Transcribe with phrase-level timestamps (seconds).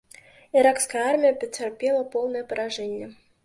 [0.61, 3.15] Іракская армія пацярпела поўнае паражэнне.